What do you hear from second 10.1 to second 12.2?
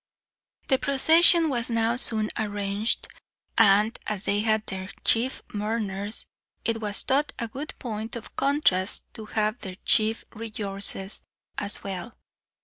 rejoicers as well.